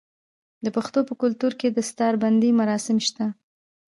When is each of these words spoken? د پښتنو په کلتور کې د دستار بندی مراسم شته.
د 0.63 0.67
پښتنو 0.75 1.07
په 1.09 1.13
کلتور 1.21 1.51
کې 1.59 1.67
د 1.69 1.73
دستار 1.77 2.13
بندی 2.23 2.51
مراسم 2.61 2.97
شته. 3.07 3.25